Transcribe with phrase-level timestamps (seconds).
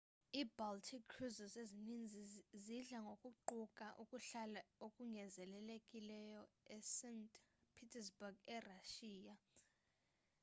[0.41, 2.21] i-baltic cruises ezininzi
[2.65, 6.41] zidla ngokuquka ukuhlala okongezelelekileyo
[6.77, 7.33] e-st
[7.75, 9.35] petersburg erashiya